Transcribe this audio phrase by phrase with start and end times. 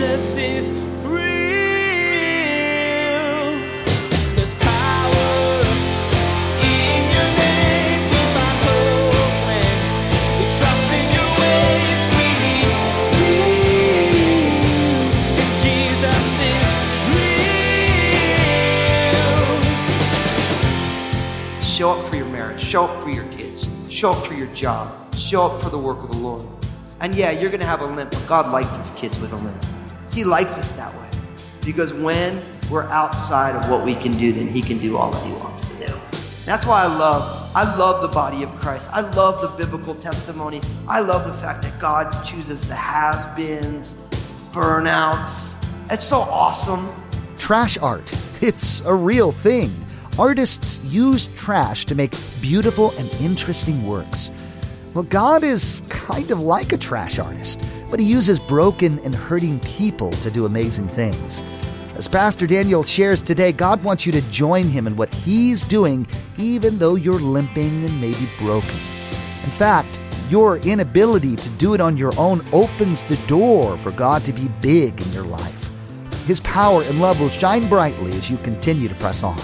[0.00, 0.80] Jesus is.
[21.62, 25.14] Show up for your marriage, show up for your kids, show up for your job,
[25.14, 26.46] show up for the work of the Lord.
[27.00, 29.36] And yeah, you're going to have a limp, but God likes his kids with a
[29.36, 29.69] limp.
[30.12, 31.08] He likes us that way.
[31.64, 35.24] Because when we're outside of what we can do, then he can do all that
[35.26, 35.94] he wants to do.
[36.44, 38.88] That's why I love, I love the body of Christ.
[38.92, 40.60] I love the biblical testimony.
[40.88, 43.94] I love the fact that God chooses the has-beens,
[44.52, 45.54] burnouts.
[45.90, 46.88] It's so awesome.
[47.36, 48.12] Trash art.
[48.40, 49.70] It's a real thing.
[50.18, 54.32] Artists use trash to make beautiful and interesting works.
[54.94, 59.60] Well, God is kind of like a trash artist, but he uses broken and hurting
[59.60, 61.42] people to do amazing things.
[61.96, 66.06] As Pastor Daniel shares today, God wants you to join him in what he's doing,
[66.38, 68.70] even though you're limping and maybe broken.
[68.70, 70.00] In fact,
[70.30, 74.48] your inability to do it on your own opens the door for God to be
[74.60, 75.70] big in your life.
[76.26, 79.40] His power and love will shine brightly as you continue to press on.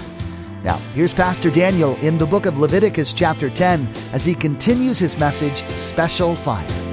[0.63, 5.17] Now, here's Pastor Daniel in the book of Leviticus, chapter 10, as he continues his
[5.17, 6.86] message, Special Fire.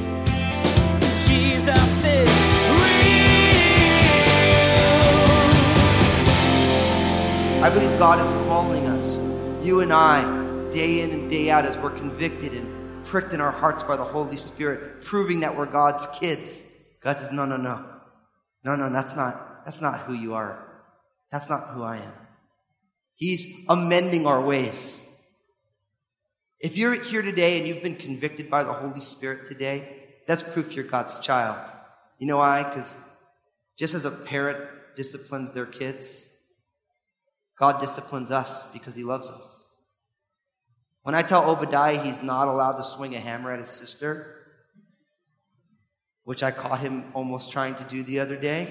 [7.64, 9.16] I believe God is calling us,
[9.64, 13.50] you and I, day in and day out, as we're convicted and pricked in our
[13.50, 16.62] hearts by the Holy Spirit, proving that we're God's kids.
[17.00, 17.82] God says, no, no, no.
[18.66, 20.62] No, no, that's not, that's not who you are.
[21.32, 22.12] That's not who I am.
[23.14, 25.02] He's amending our ways.
[26.60, 30.74] If you're here today and you've been convicted by the Holy Spirit today, that's proof
[30.76, 31.70] you're God's child.
[32.18, 32.62] You know why?
[32.62, 32.94] Because
[33.78, 36.28] just as a parent disciplines their kids,
[37.58, 39.76] God disciplines us because he loves us.
[41.02, 44.46] When I tell Obadiah he's not allowed to swing a hammer at his sister,
[46.24, 48.68] which I caught him almost trying to do the other day,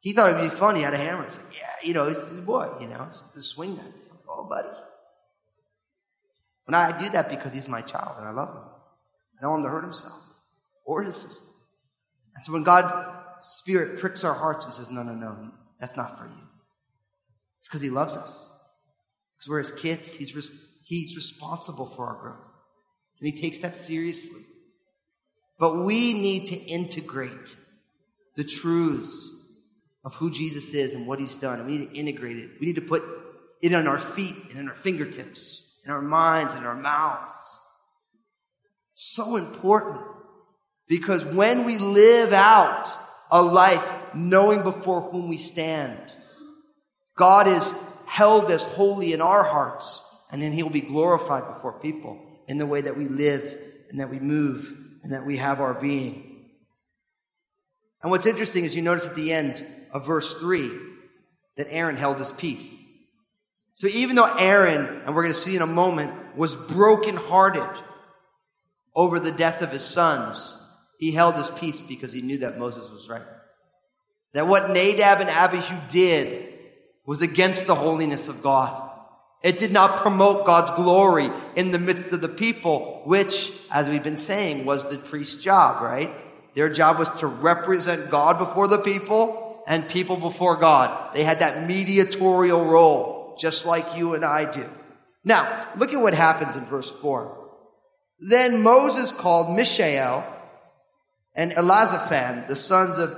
[0.00, 0.80] he thought it'd be funny.
[0.80, 1.24] He had a hammer.
[1.24, 4.18] He's like, yeah, you know, it's his boy, you know, to swing that thing.
[4.28, 4.68] Oh, buddy.
[6.66, 8.62] When I do that because he's my child and I love him.
[9.38, 10.20] I don't want him to hurt himself
[10.84, 11.46] or his sister.
[12.36, 12.92] And so when God's
[13.40, 16.47] Spirit pricks our hearts and says, no, no, no, that's not for you.
[17.58, 18.54] It's because he loves us.
[19.36, 20.14] Because we're his kids.
[20.14, 20.52] He's, res-
[20.84, 22.48] he's responsible for our growth.
[23.20, 24.42] And he takes that seriously.
[25.58, 27.56] But we need to integrate
[28.36, 29.30] the truths
[30.04, 31.58] of who Jesus is and what he's done.
[31.58, 32.50] And we need to integrate it.
[32.60, 33.02] We need to put
[33.60, 37.60] it on our feet and in our fingertips, in our minds and our mouths.
[38.94, 40.00] So important.
[40.88, 42.88] Because when we live out
[43.30, 46.07] a life knowing before whom we stand,
[47.18, 47.74] God is
[48.06, 52.58] held as holy in our hearts, and then he will be glorified before people in
[52.58, 53.42] the way that we live
[53.90, 56.46] and that we move and that we have our being.
[58.02, 60.70] And what's interesting is you notice at the end of verse 3
[61.56, 62.82] that Aaron held his peace.
[63.74, 67.82] So even though Aaron, and we're going to see in a moment, was brokenhearted
[68.94, 70.56] over the death of his sons,
[70.98, 73.22] he held his peace because he knew that Moses was right.
[74.34, 76.47] That what Nadab and Abihu did
[77.08, 78.86] was against the holiness of God.
[79.42, 84.04] It did not promote God's glory in the midst of the people, which, as we've
[84.04, 86.10] been saying, was the priest's job, right?
[86.54, 91.14] Their job was to represent God before the people and people before God.
[91.14, 94.68] They had that mediatorial role, just like you and I do.
[95.24, 97.48] Now, look at what happens in verse 4.
[98.20, 100.26] Then Moses called Mishael
[101.34, 103.16] and Elazaphan, the sons of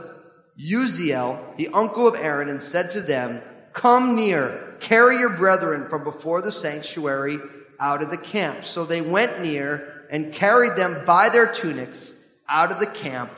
[0.57, 6.04] Uzziel, the uncle of Aaron, and said to them, Come near, carry your brethren from
[6.04, 7.38] before the sanctuary
[7.78, 8.64] out of the camp.
[8.64, 12.14] So they went near and carried them by their tunics
[12.48, 13.30] out of the camp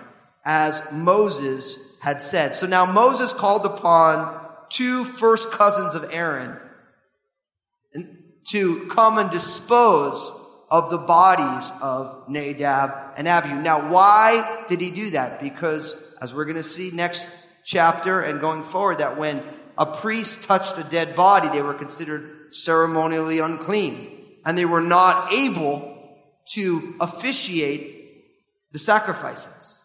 [0.45, 2.55] as Moses had said.
[2.55, 6.59] So now Moses called upon two first cousins of Aaron
[8.49, 10.33] to come and dispose
[10.71, 13.61] of the bodies of Nadab and Abihu.
[13.61, 15.39] Now, why did he do that?
[15.39, 17.29] Because, as we're going to see next
[17.65, 19.43] chapter and going forward, that when
[19.79, 24.19] a priest touched a dead body, they were considered ceremonially unclean.
[24.45, 25.97] And they were not able
[26.53, 28.25] to officiate
[28.73, 29.85] the sacrifices.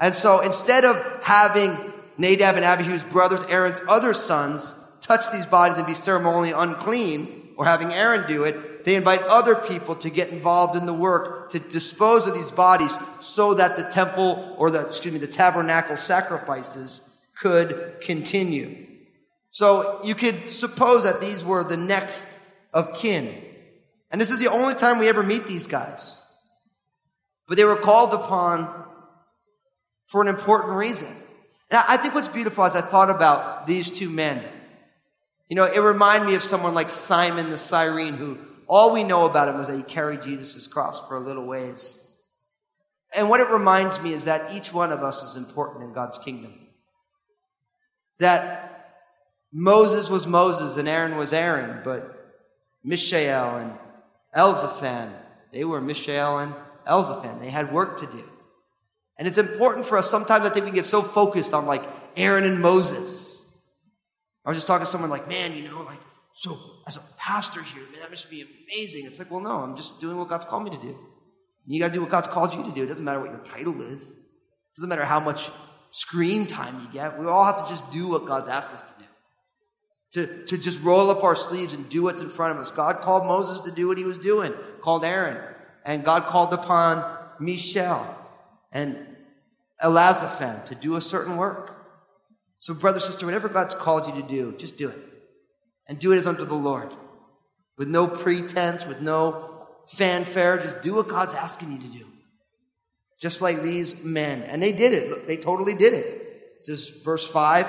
[0.00, 5.78] And so instead of having Nadab and Abihu's brothers, Aaron's other sons, touch these bodies
[5.78, 10.30] and be ceremonially unclean, or having Aaron do it, They invite other people to get
[10.30, 12.90] involved in the work to dispose of these bodies
[13.20, 17.02] so that the temple or the, excuse me, the tabernacle sacrifices
[17.38, 18.86] could continue.
[19.50, 22.28] So you could suppose that these were the next
[22.72, 23.34] of kin.
[24.10, 26.20] And this is the only time we ever meet these guys.
[27.46, 28.84] But they were called upon
[30.06, 31.08] for an important reason.
[31.70, 34.42] And I think what's beautiful as I thought about these two men,
[35.48, 39.26] you know, it reminded me of someone like Simon the Cyrene, who all we know
[39.26, 42.06] about him was that he carried Jesus' cross for a little ways.
[43.14, 46.18] And what it reminds me is that each one of us is important in God's
[46.18, 46.54] kingdom.
[48.18, 48.77] That
[49.52, 52.14] Moses was Moses and Aaron was Aaron, but
[52.84, 53.78] Mishael and
[54.36, 55.12] Elzaphan,
[55.52, 56.54] they were Mishael and
[56.86, 57.40] Elzaphan.
[57.40, 58.24] They had work to do.
[59.18, 61.82] And it's important for us sometimes I think we get so focused on like
[62.16, 63.44] Aaron and Moses.
[64.44, 66.00] I was just talking to someone like, man, you know, like,
[66.34, 69.06] so as a pastor here, man, that must be amazing.
[69.06, 70.96] It's like, well, no, I'm just doing what God's called me to do.
[71.66, 72.84] You got to do what God's called you to do.
[72.84, 74.10] It doesn't matter what your title is.
[74.12, 75.50] It doesn't matter how much
[75.90, 77.18] screen time you get.
[77.18, 79.04] We all have to just do what God's asked us to do.
[80.12, 82.70] To, to just roll up our sleeves and do what's in front of us.
[82.70, 85.36] God called Moses to do what he was doing, called Aaron.
[85.84, 88.16] And God called upon Mishael
[88.72, 89.06] and
[89.82, 91.76] Elazaphan to do a certain work.
[92.58, 94.98] So, brother, sister, whatever God's called you to do, just do it.
[95.86, 96.92] And do it as unto the Lord.
[97.76, 102.06] With no pretense, with no fanfare, just do what God's asking you to do.
[103.20, 104.42] Just like these men.
[104.42, 105.26] And they did it.
[105.26, 106.06] They totally did it.
[106.58, 107.66] It says, verse 5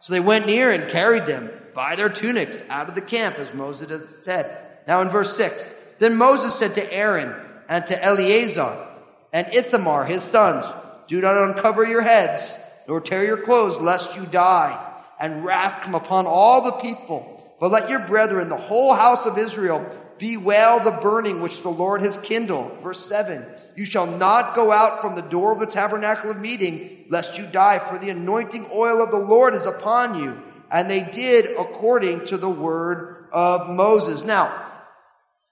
[0.00, 3.54] So they went near and carried them by their tunics out of the camp, as
[3.54, 4.58] Moses had said.
[4.86, 7.34] Now in verse 6 Then Moses said to Aaron
[7.68, 8.88] and to Eleazar
[9.32, 10.66] and Ithamar, his sons,
[11.08, 14.78] Do not uncover your heads, nor tear your clothes, lest you die,
[15.18, 17.28] and wrath come upon all the people.
[17.58, 19.86] But let your brethren, the whole house of Israel,
[20.18, 22.80] bewail the burning which the Lord has kindled.
[22.82, 23.44] Verse 7
[23.76, 27.46] You shall not go out from the door of the tabernacle of meeting, lest you
[27.46, 30.40] die, for the anointing oil of the Lord is upon you.
[30.72, 34.24] And they did according to the word of Moses.
[34.24, 34.70] Now,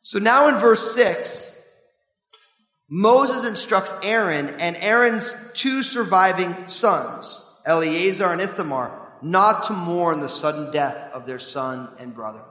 [0.02, 1.50] so now in verse 6,
[2.88, 10.28] Moses instructs Aaron and Aaron's two surviving sons, Eleazar and Ithamar, not to mourn the
[10.28, 12.42] sudden death of their son and brother.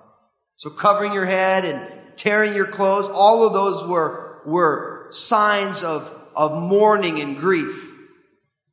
[0.58, 6.10] So covering your head and tearing your clothes, all of those were, were signs of,
[6.36, 7.92] of mourning and grief.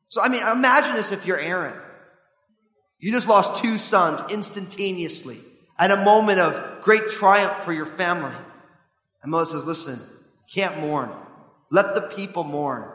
[0.09, 1.81] So, I mean, imagine this if you're Aaron.
[3.07, 5.39] You just lost two sons instantaneously
[5.79, 8.35] at a moment of great triumph for your family.
[9.23, 10.01] And Moses says, listen,
[10.53, 11.13] can't mourn.
[11.71, 12.91] Let the people mourn.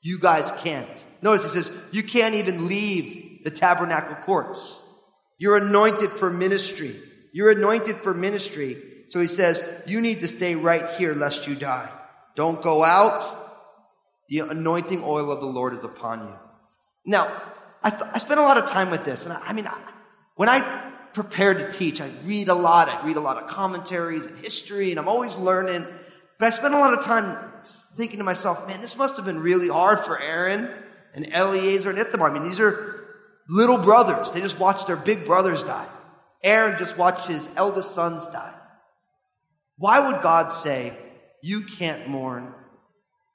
[0.00, 0.88] You guys can't.
[1.20, 4.82] Notice he says, you can't even leave the tabernacle courts.
[5.36, 6.96] You're anointed for ministry.
[7.30, 8.82] You're anointed for ministry.
[9.08, 11.90] So he says, you need to stay right here lest you die.
[12.36, 13.66] Don't go out.
[14.30, 16.34] The anointing oil of the Lord is upon you.
[17.04, 17.30] Now,
[17.84, 19.26] I, th- I spent a lot of time with this.
[19.26, 19.78] And I, I mean, I,
[20.36, 22.88] when I prepare to teach, I read a lot.
[22.88, 25.86] I read a lot of commentaries and history, and I'm always learning.
[26.38, 27.38] But I spent a lot of time
[27.96, 30.68] thinking to myself, man, this must have been really hard for Aaron
[31.14, 32.30] and Eleazar and Ithamar.
[32.30, 33.06] I mean, these are
[33.48, 34.32] little brothers.
[34.32, 35.86] They just watched their big brothers die.
[36.42, 38.54] Aaron just watched his eldest sons die.
[39.76, 40.94] Why would God say,
[41.42, 42.54] you can't mourn,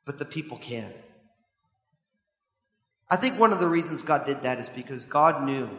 [0.05, 0.93] but the people can?
[3.09, 5.69] I think one of the reasons God did that is because God knew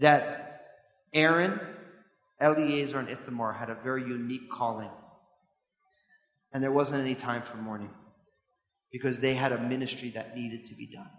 [0.00, 0.62] that
[1.12, 1.60] Aaron,
[2.40, 4.90] Eleazar, and Ithamar had a very unique calling.
[6.52, 7.90] And there wasn't any time for mourning
[8.90, 11.10] because they had a ministry that needed to be done.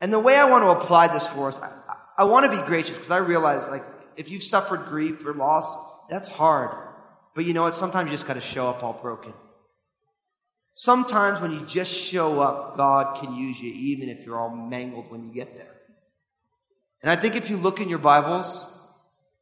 [0.00, 1.70] And the way I want to apply this for us, I,
[2.18, 3.84] I want to be gracious because I realize, like,
[4.16, 5.76] if you've suffered grief or loss,
[6.08, 6.70] that's hard.
[7.34, 7.74] But you know what?
[7.74, 9.32] Sometimes you just got to show up all broken.
[10.78, 15.10] Sometimes when you just show up, God can use you even if you're all mangled
[15.10, 15.74] when you get there.
[17.00, 18.70] And I think if you look in your Bibles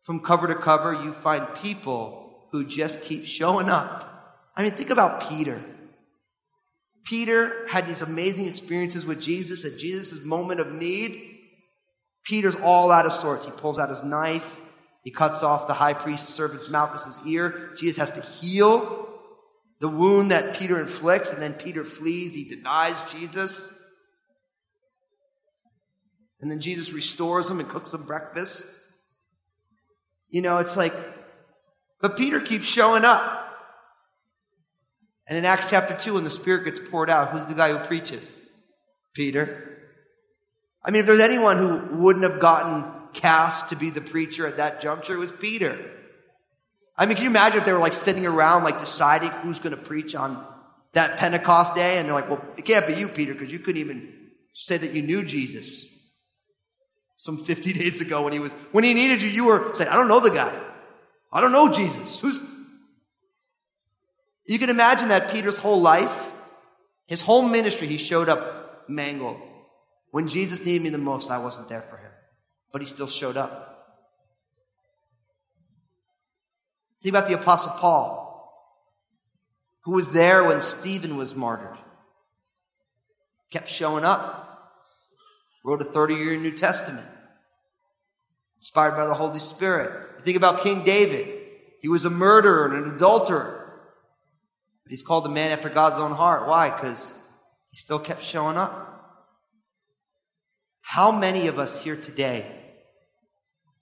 [0.02, 4.46] from cover to cover, you find people who just keep showing up.
[4.54, 5.60] I mean, think about Peter.
[7.02, 11.20] Peter had these amazing experiences with Jesus at Jesus' moment of need.
[12.22, 13.44] Peter's all out of sorts.
[13.44, 14.60] He pulls out his knife.
[15.02, 17.72] He cuts off the high priest's servant Malchus's ear.
[17.76, 19.04] Jesus has to heal
[19.80, 22.34] the wound that Peter inflicts, and then Peter flees.
[22.34, 23.70] He denies Jesus.
[26.40, 28.66] And then Jesus restores him and cooks him breakfast.
[30.30, 30.92] You know, it's like,
[32.00, 33.40] but Peter keeps showing up.
[35.26, 37.78] And in Acts chapter 2, when the Spirit gets poured out, who's the guy who
[37.78, 38.40] preaches?
[39.14, 39.78] Peter.
[40.84, 44.58] I mean, if there's anyone who wouldn't have gotten cast to be the preacher at
[44.58, 45.78] that juncture, it was Peter.
[46.96, 49.74] I mean, can you imagine if they were like sitting around, like deciding who's going
[49.74, 50.44] to preach on
[50.92, 51.98] that Pentecost day?
[51.98, 54.92] And they're like, well, it can't be you, Peter, because you couldn't even say that
[54.92, 55.88] you knew Jesus
[57.16, 59.94] some 50 days ago when he was, when he needed you, you were saying, I
[59.94, 60.54] don't know the guy.
[61.32, 62.20] I don't know Jesus.
[62.20, 62.40] Who's,
[64.46, 66.30] you can imagine that Peter's whole life,
[67.06, 69.38] his whole ministry, he showed up mangled.
[70.10, 72.10] When Jesus needed me the most, I wasn't there for him.
[72.72, 73.73] But he still showed up.
[77.04, 78.50] Think about the Apostle Paul,
[79.82, 81.76] who was there when Stephen was martyred.
[83.50, 84.72] Kept showing up.
[85.66, 87.06] Wrote a 30 year New Testament.
[88.56, 90.24] Inspired by the Holy Spirit.
[90.24, 91.42] Think about King David.
[91.82, 93.82] He was a murderer and an adulterer.
[94.84, 96.48] But he's called a man after God's own heart.
[96.48, 96.70] Why?
[96.70, 97.12] Because
[97.68, 99.20] he still kept showing up.
[100.80, 102.46] How many of us here today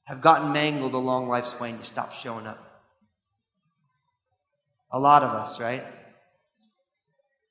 [0.06, 2.70] have gotten mangled along life's way and you stop showing up?
[4.92, 5.82] A lot of us, right?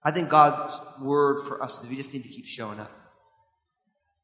[0.03, 2.91] I think God's word for us is we just need to keep showing up.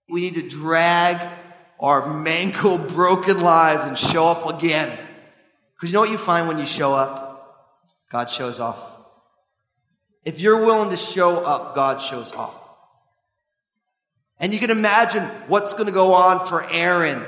[0.09, 1.19] We need to drag
[1.79, 4.97] our mangled, broken lives and show up again.
[5.75, 7.27] Because you know what you find when you show up?
[8.09, 8.79] God shows off.
[10.23, 12.55] If you're willing to show up, God shows off.
[14.39, 17.23] And you can imagine what's going to go on for Aaron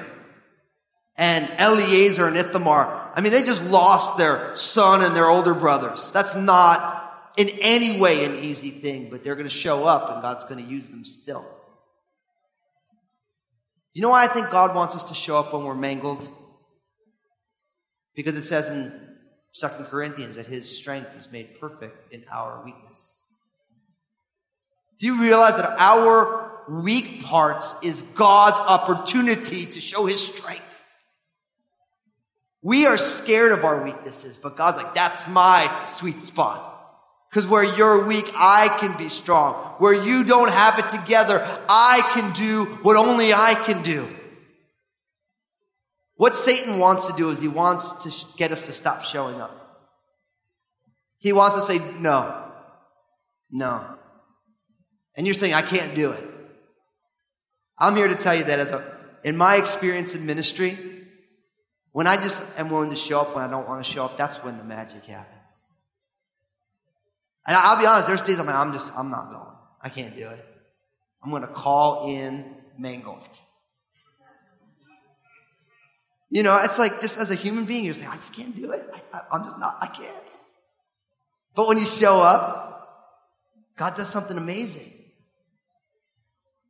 [1.20, 6.10] and Eleazar and Ithamar I mean, they just lost their son and their older brothers.
[6.14, 10.22] That's not in any way an easy thing, but they're going to show up and
[10.22, 11.46] God's going to use them still.
[13.94, 16.30] You know why I think God wants us to show up when we're mangled?
[18.16, 18.94] Because it says in
[19.60, 23.22] 2 Corinthians that his strength is made perfect in our weakness.
[25.00, 30.69] Do you realize that our weak parts is God's opportunity to show his strength?
[32.62, 36.66] We are scared of our weaknesses, but God's like, that's my sweet spot.
[37.30, 39.54] Because where you're weak, I can be strong.
[39.78, 44.08] Where you don't have it together, I can do what only I can do.
[46.16, 49.56] What Satan wants to do is he wants to get us to stop showing up.
[51.20, 52.52] He wants to say, no,
[53.52, 53.86] no.
[55.16, 56.28] And you're saying, I can't do it.
[57.78, 58.84] I'm here to tell you that as a,
[59.24, 60.99] in my experience in ministry,
[61.92, 64.18] when I just am willing to show up when I don't want to show up,
[64.18, 65.40] that's when the magic happens.
[67.48, 69.56] And I'll be honest, there's days I'm like, I'm just, I'm not going.
[69.82, 70.46] I can't do it.
[71.24, 72.46] I'm going to call in
[72.78, 73.28] mangled.
[76.30, 78.72] You know, it's like just as a human being, you're saying, I just can't do
[78.72, 78.88] it.
[79.12, 80.14] I, am just not, I can't.
[81.56, 82.70] But when you show up,
[83.76, 84.94] God does something amazing.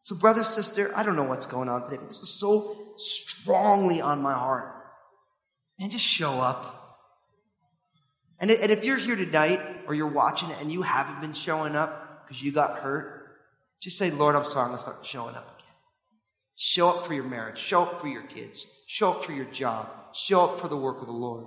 [0.03, 3.99] So, brother, sister, I don't know what's going on today, but this was so strongly
[3.99, 4.78] on my heart.
[5.79, 6.75] And just show up.
[8.39, 11.75] And, and if you're here tonight or you're watching it and you haven't been showing
[11.75, 13.19] up because you got hurt,
[13.79, 15.73] just say, Lord, I'm sorry, I'm going to start showing up again.
[16.55, 17.57] Show up for your marriage.
[17.57, 18.67] Show up for your kids.
[18.87, 19.89] Show up for your job.
[20.13, 21.45] Show up for the work of the Lord.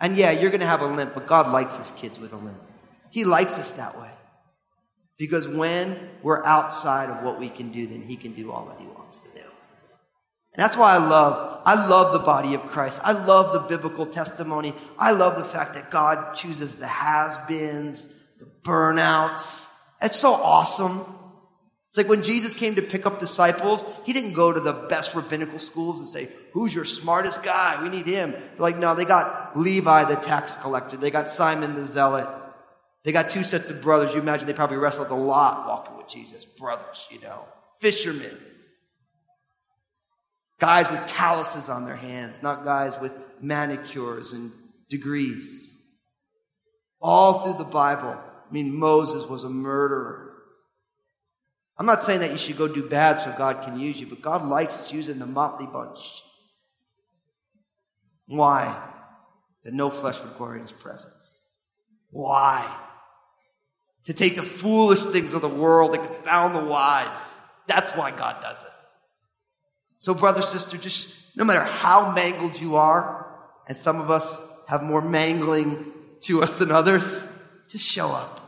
[0.00, 2.36] And yeah, you're going to have a limp, but God likes his kids with a
[2.36, 2.60] limp.
[3.10, 4.10] He likes us that way.
[5.18, 8.80] Because when we're outside of what we can do, then he can do all that
[8.80, 9.41] he wants to do.
[10.54, 13.00] And that's why I love, I love the body of Christ.
[13.02, 14.74] I love the biblical testimony.
[14.98, 18.06] I love the fact that God chooses the has-beens,
[18.38, 19.66] the burnouts.
[20.02, 21.06] It's so awesome.
[21.88, 25.14] It's like when Jesus came to pick up disciples, he didn't go to the best
[25.14, 27.82] rabbinical schools and say, who's your smartest guy?
[27.82, 28.32] We need him.
[28.32, 30.96] They're like, no, they got Levi, the tax collector.
[30.96, 32.28] They got Simon the zealot.
[33.04, 34.14] They got two sets of brothers.
[34.14, 36.44] You imagine they probably wrestled a lot walking with Jesus.
[36.44, 37.44] Brothers, you know,
[37.80, 38.38] fishermen.
[40.62, 44.52] Guys with calluses on their hands, not guys with manicures and
[44.88, 45.76] degrees.
[47.00, 48.16] All through the Bible.
[48.16, 50.34] I mean, Moses was a murderer.
[51.76, 54.22] I'm not saying that you should go do bad so God can use you, but
[54.22, 56.22] God likes using the motley bunch.
[58.26, 58.88] Why?
[59.64, 61.44] That no flesh would glory in his presence.
[62.10, 62.72] Why?
[64.04, 67.40] To take the foolish things of the world and confound the wise.
[67.66, 68.70] That's why God does it.
[70.02, 73.24] So, brother, sister, just no matter how mangled you are,
[73.68, 75.92] and some of us have more mangling
[76.22, 77.24] to us than others,
[77.68, 78.40] just show up.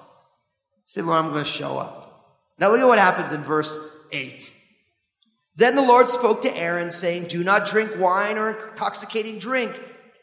[0.85, 2.41] Say, Lord, I'm going to show up.
[2.59, 3.79] Now, look at what happens in verse
[4.11, 4.53] 8.
[5.55, 9.79] Then the Lord spoke to Aaron, saying, Do not drink wine or intoxicating drink,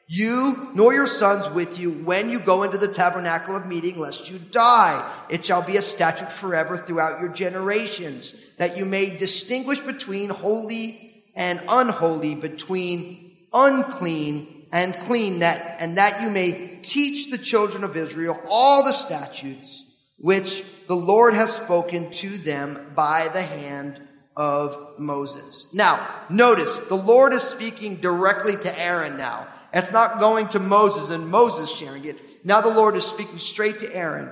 [0.10, 4.30] you nor your sons with you, when you go into the tabernacle of meeting, lest
[4.30, 5.10] you die.
[5.30, 11.08] It shall be a statute forever throughout your generations, that you may distinguish between holy
[11.36, 17.98] and unholy, between unclean and clean that, and that you may teach the children of
[17.98, 19.86] Israel all the statutes
[20.18, 24.00] which the Lord has spoken to them by the hand
[24.36, 25.68] of Moses.
[25.74, 29.48] Now, notice the Lord is speaking directly to Aaron now.
[29.74, 32.18] It's not going to Moses and Moses sharing it.
[32.46, 34.30] Now the Lord is speaking straight to Aaron.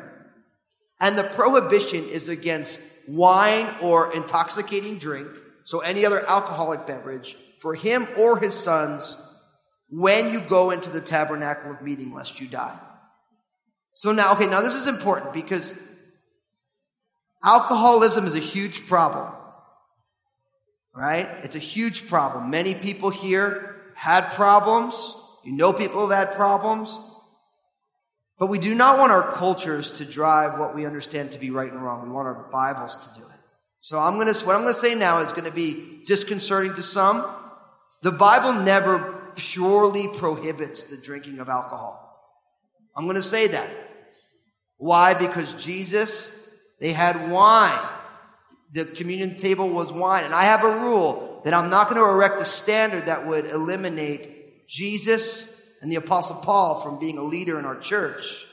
[0.99, 5.29] And the prohibition is against wine or intoxicating drink,
[5.69, 9.15] so any other alcoholic beverage, for him or his sons
[9.87, 12.75] when you go into the tabernacle of meeting, lest you die.
[13.93, 15.79] So now, okay, now this is important because
[17.43, 19.31] alcoholism is a huge problem.
[20.95, 21.27] Right?
[21.43, 22.49] It's a huge problem.
[22.49, 24.95] Many people here had problems.
[25.45, 26.99] You know people have had problems.
[28.39, 31.71] But we do not want our cultures to drive what we understand to be right
[31.71, 32.01] and wrong.
[32.01, 33.28] We want our Bibles to do.
[33.81, 36.73] So I'm going to, what I'm going to say now is going to be disconcerting
[36.75, 37.25] to some.
[38.01, 42.05] The Bible never purely prohibits the drinking of alcohol.
[42.95, 43.69] I'm going to say that.
[44.77, 45.13] Why?
[45.13, 46.31] Because Jesus,
[46.79, 47.79] they had wine.
[48.73, 50.25] The communion table was wine.
[50.25, 53.45] And I have a rule that I'm not going to erect a standard that would
[53.45, 55.47] eliminate Jesus
[55.81, 58.45] and the apostle Paul from being a leader in our church.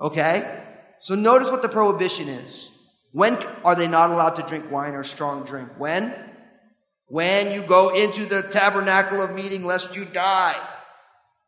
[0.00, 0.62] Okay?
[1.00, 2.70] So notice what the prohibition is.
[3.16, 5.70] When are they not allowed to drink wine or strong drink?
[5.78, 6.14] When?
[7.06, 10.54] When you go into the tabernacle of meeting, lest you die.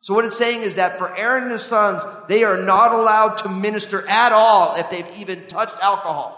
[0.01, 3.35] So what it's saying is that for Aaron and his sons, they are not allowed
[3.41, 6.35] to minister at all if they've even touched alcohol.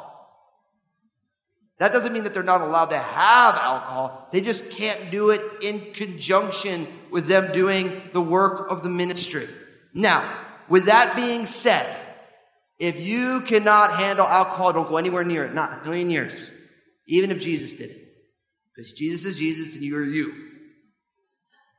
[1.78, 4.28] That doesn't mean that they're not allowed to have alcohol.
[4.32, 9.48] They just can't do it in conjunction with them doing the work of the ministry.
[9.94, 10.28] Now,
[10.68, 11.86] with that being said,
[12.80, 15.54] if you cannot handle alcohol, don't go anywhere near it.
[15.54, 16.34] Not a million years.
[17.06, 18.08] Even if Jesus did it.
[18.74, 20.32] Because Jesus is Jesus and you are you.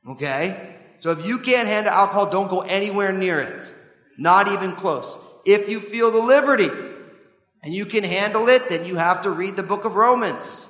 [0.07, 0.77] Okay?
[0.99, 3.73] So if you can't handle alcohol, don't go anywhere near it.
[4.19, 5.17] Not even close.
[5.43, 6.69] If you feel the liberty
[7.63, 10.69] and you can handle it, then you have to read the book of Romans.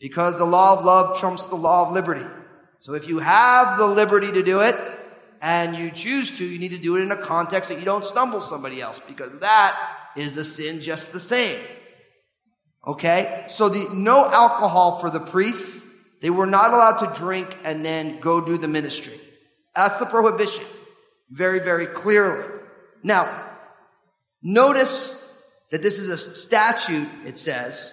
[0.00, 2.26] Because the law of love trumps the law of liberty.
[2.80, 4.74] So if you have the liberty to do it
[5.42, 8.06] and you choose to, you need to do it in a context that you don't
[8.06, 9.76] stumble somebody else because that
[10.16, 11.58] is a sin just the same.
[12.86, 13.46] Okay?
[13.48, 15.86] So the no alcohol for the priests.
[16.20, 19.20] They were not allowed to drink and then go do the ministry.
[19.74, 20.64] That's the prohibition.
[21.28, 22.44] Very, very clearly.
[23.02, 23.50] Now,
[24.40, 25.18] notice
[25.72, 27.92] that this is a statute, it says,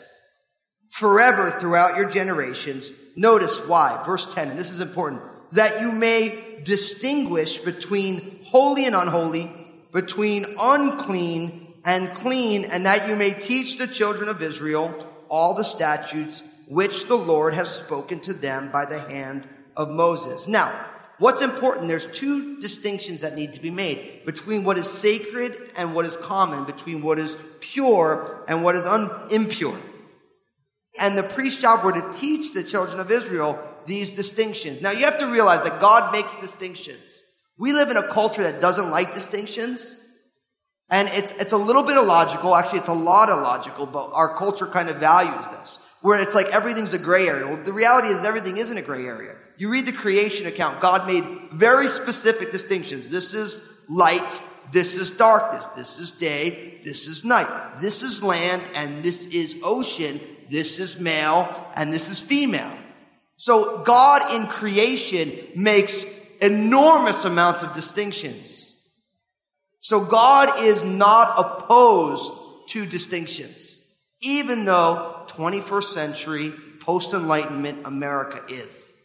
[0.92, 2.92] forever throughout your generations.
[3.16, 4.04] Notice why.
[4.06, 5.24] Verse 10, and this is important.
[5.54, 9.52] That you may distinguish between holy and unholy,
[9.92, 14.94] between unclean and clean, and that you may teach the children of Israel
[15.30, 20.48] all the statutes which the Lord has spoken to them by the hand of Moses.
[20.48, 20.86] Now,
[21.18, 25.96] what's important, there's two distinctions that need to be made between what is sacred and
[25.96, 29.80] what is common, between what is pure and what is un- impure.
[31.00, 33.58] And the priest's job were to teach the children of Israel
[33.90, 34.82] these distinctions.
[34.82, 37.24] Now you have to realize that God makes distinctions.
[37.58, 39.96] We live in a culture that doesn't like distinctions.
[40.90, 42.56] And it's, it's a little bit illogical.
[42.56, 45.80] Actually, it's a lot illogical, but our culture kind of values this.
[46.02, 47.46] Where it's like everything's a gray area.
[47.46, 49.36] Well, the reality is everything isn't a gray area.
[49.58, 53.10] You read the creation account, God made very specific distinctions.
[53.10, 57.82] This is light, this is darkness, this is day, this is night.
[57.82, 62.72] This is land, and this is ocean, this is male, and this is female.
[63.40, 66.04] So God in creation makes
[66.42, 68.76] enormous amounts of distinctions.
[69.80, 72.34] So God is not opposed
[72.72, 73.78] to distinctions,
[74.20, 78.98] even though 21st century post enlightenment America is.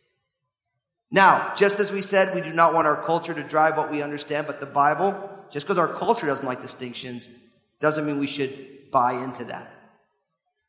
[1.12, 4.02] Now, just as we said, we do not want our culture to drive what we
[4.02, 7.28] understand, but the Bible, just because our culture doesn't like distinctions,
[7.78, 9.70] doesn't mean we should buy into that.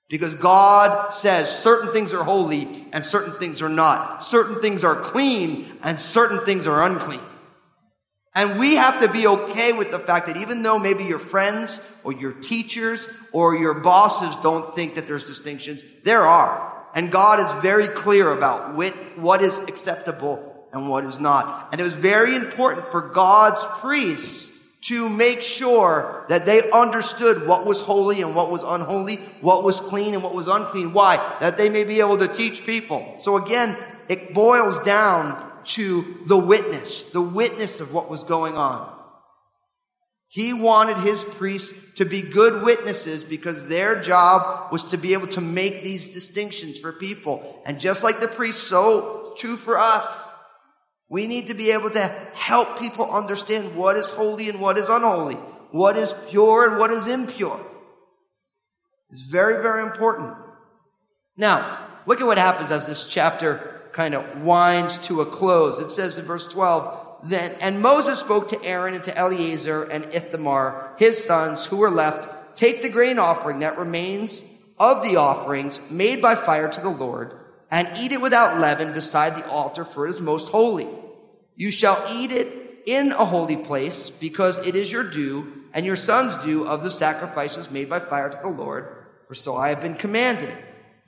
[0.08, 4.24] Because God says certain things are holy and certain things are not.
[4.24, 7.22] Certain things are clean and certain things are unclean.
[8.36, 11.80] And we have to be okay with the fact that even though maybe your friends
[12.04, 16.74] or your teachers or your bosses don't think that there's distinctions, there are.
[16.94, 21.70] And God is very clear about what is acceptable and what is not.
[21.72, 24.52] And it was very important for God's priests
[24.86, 29.80] to make sure that they understood what was holy and what was unholy, what was
[29.80, 30.94] clean and what was unclean.
[30.94, 31.18] Why?
[31.40, 33.16] That they may be able to teach people.
[33.18, 33.76] So again,
[34.10, 38.94] it boils down to the witness, the witness of what was going on.
[40.28, 45.28] He wanted his priests to be good witnesses because their job was to be able
[45.30, 47.62] to make these distinctions for people.
[47.66, 50.35] And just like the priests, so true for us.
[51.10, 54.90] We need to be able to help people understand what is holy and what is
[54.90, 55.36] unholy,
[55.72, 57.60] what is pure and what is impure.
[59.10, 60.36] It's very, very important.
[61.38, 65.80] Now, look at what happens as this chapter kind of winds to a close.
[65.80, 70.06] It says in verse 12, then, and Moses spoke to Aaron and to Eleazar and
[70.14, 74.44] Ithamar, his sons, who were left, take the grain offering that remains
[74.78, 77.34] of the offerings made by fire to the Lord,
[77.76, 80.88] and eat it without leaven beside the altar, for it is most holy.
[81.58, 82.48] You shall eat it
[82.86, 86.90] in a holy place, because it is your due, and your sons' due of the
[86.90, 88.88] sacrifices made by fire to the Lord,
[89.28, 90.54] for so I have been commanded.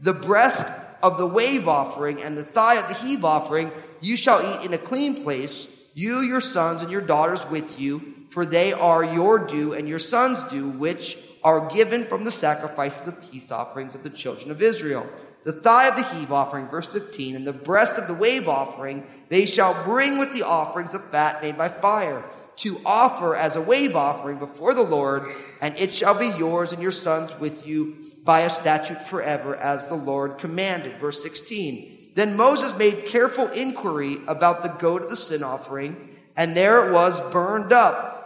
[0.02, 0.68] The breast
[1.02, 4.74] of the wave offering and the thigh of the heave offering you shall eat in
[4.74, 9.40] a clean place, you, your sons, and your daughters with you, for they are your
[9.40, 14.04] due and your sons' due, which are given from the sacrifices of peace offerings of
[14.04, 15.10] the children of Israel.
[15.48, 19.08] The thigh of the heave offering, verse 15, and the breast of the wave offering,
[19.30, 22.26] they shall bring with the offerings of fat made by fire,
[22.58, 25.32] to offer as a wave offering before the Lord,
[25.62, 29.86] and it shall be yours and your sons with you by a statute forever, as
[29.86, 30.98] the Lord commanded.
[30.98, 32.12] Verse 16.
[32.14, 36.92] Then Moses made careful inquiry about the goat of the sin offering, and there it
[36.92, 38.18] was burned up.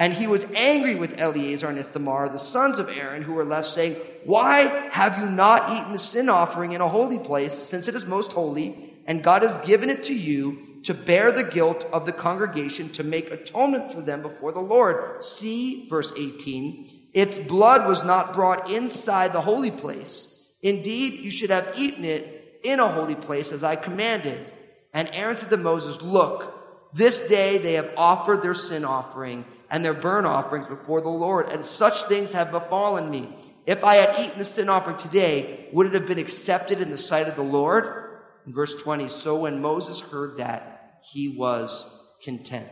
[0.00, 3.66] And he was angry with Eleazar and Ithamar, the sons of Aaron, who were left,
[3.66, 7.94] saying, Why have you not eaten the sin offering in a holy place, since it
[7.94, 12.06] is most holy, and God has given it to you to bear the guilt of
[12.06, 15.22] the congregation, to make atonement for them before the Lord?
[15.22, 20.46] See, verse 18, its blood was not brought inside the holy place.
[20.62, 24.46] Indeed, you should have eaten it in a holy place as I commanded.
[24.94, 29.84] And Aaron said to Moses, Look, this day they have offered their sin offering and
[29.84, 33.28] their burnt offerings before the Lord, and such things have befallen me.
[33.66, 36.98] If I had eaten the sin offering today, would it have been accepted in the
[36.98, 38.20] sight of the Lord?
[38.46, 41.86] In verse 20, so when Moses heard that, he was
[42.24, 42.68] content.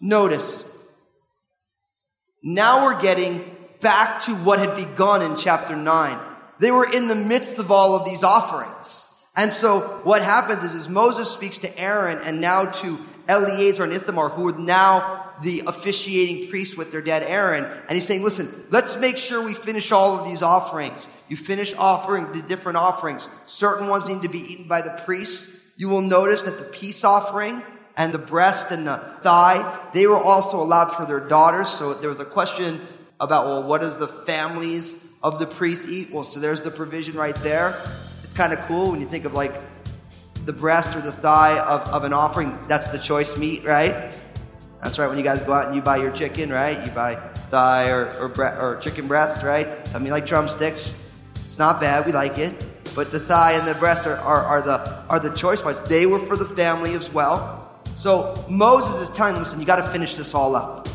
[0.00, 0.64] Notice,
[2.42, 3.44] now we're getting
[3.80, 6.18] back to what had begun in chapter 9.
[6.58, 9.06] They were in the midst of all of these offerings.
[9.36, 13.92] And so what happens is, is Moses speaks to Aaron and now to Eleazar and
[13.92, 17.64] Ithamar, who are now the officiating priest with their dad Aaron.
[17.64, 21.06] And he's saying, listen, let's make sure we finish all of these offerings.
[21.28, 23.28] You finish offering the different offerings.
[23.46, 25.48] Certain ones need to be eaten by the priest.
[25.76, 27.62] You will notice that the peace offering
[27.96, 31.68] and the breast and the thigh, they were also allowed for their daughters.
[31.68, 32.80] So there was a question
[33.18, 36.10] about, well, what does the families of the priests eat?
[36.10, 37.80] Well, so there's the provision right there.
[38.24, 39.52] It's kind of cool when you think of like
[40.46, 42.58] the breast or the thigh of, of an offering.
[42.68, 44.12] That's the choice meat, right?
[44.82, 45.08] That's right.
[45.08, 46.84] When you guys go out and you buy your chicken, right?
[46.84, 47.16] You buy
[47.50, 49.68] thigh or, or, bre- or chicken breast, right?
[49.94, 50.96] I mean, like drumsticks.
[51.44, 52.06] It's not bad.
[52.06, 52.54] We like it.
[52.94, 55.80] But the thigh and the breast are, are, are, the, are the choice parts.
[55.80, 57.70] They were for the family as well.
[57.94, 60.88] So Moses is telling them, listen, you got to finish this all up.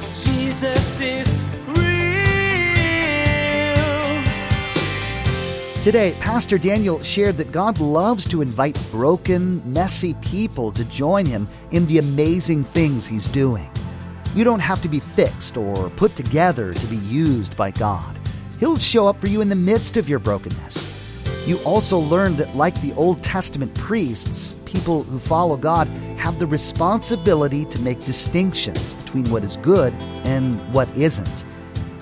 [0.00, 1.49] Jesus is
[5.82, 11.48] Today, Pastor Daniel shared that God loves to invite broken, messy people to join him
[11.70, 13.70] in the amazing things he's doing.
[14.34, 18.18] You don't have to be fixed or put together to be used by God.
[18.58, 21.16] He'll show up for you in the midst of your brokenness.
[21.46, 25.88] You also learned that, like the Old Testament priests, people who follow God
[26.18, 31.46] have the responsibility to make distinctions between what is good and what isn't.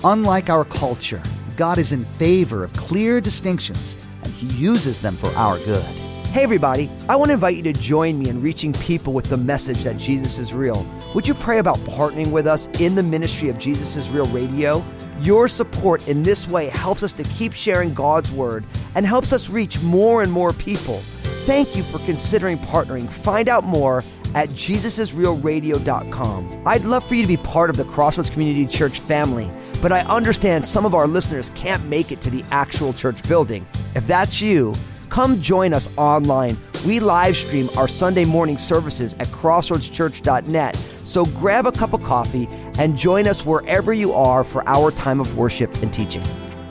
[0.03, 1.23] Unlike our culture,
[1.59, 5.83] God is in favor of clear distinctions, and He uses them for our good.
[6.31, 9.35] Hey, everybody, I want to invite you to join me in reaching people with the
[9.35, 10.87] message that Jesus is real.
[11.13, 14.81] Would you pray about partnering with us in the ministry of Jesus is Real Radio?
[15.19, 18.63] Your support in this way helps us to keep sharing God's Word
[18.95, 20.99] and helps us reach more and more people.
[21.43, 23.11] Thank you for considering partnering.
[23.11, 26.63] Find out more at jesusisrealradio.com.
[26.65, 30.01] I'd love for you to be part of the Crossroads Community Church family but I
[30.01, 33.65] understand some of our listeners can't make it to the actual church building.
[33.95, 34.75] If that's you,
[35.09, 36.57] come join us online.
[36.85, 40.77] We live stream our Sunday morning services at crossroadschurch.net.
[41.03, 45.19] So grab a cup of coffee and join us wherever you are for our time
[45.19, 46.23] of worship and teaching.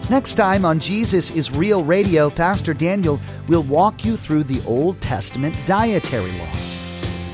[0.09, 5.01] Next time on Jesus is Real Radio, Pastor Daniel will walk you through the Old
[5.03, 6.88] Testament dietary laws.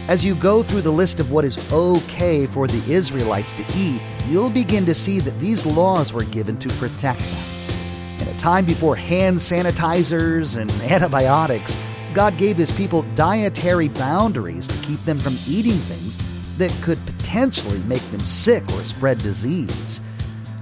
[0.06, 4.02] As you go through the list of what is okay for the Israelites to eat,
[4.28, 8.20] you'll begin to see that these laws were given to protect them.
[8.20, 11.74] In a time before hand sanitizers and antibiotics,
[12.12, 16.18] God gave his people dietary boundaries to keep them from eating things
[16.58, 20.02] that could potentially make them sick or spread disease.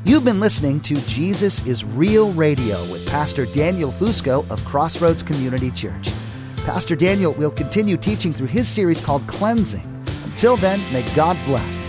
[0.05, 5.73] You've been listening to Jesus is Real Radio with Pastor Daniel Fusco of Crossroads Community
[5.73, 6.11] Church.
[6.65, 9.83] Pastor Daniel will continue teaching through his series called Cleansing.
[10.25, 11.89] Until then, may God bless.